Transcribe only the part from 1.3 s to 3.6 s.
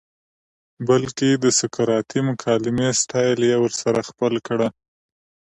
د سقراطی مکالمې سټائل ئې